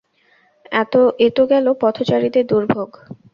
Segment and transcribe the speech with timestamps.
[0.73, 2.89] এত গেল পথচারীদের দুর্ভোগ।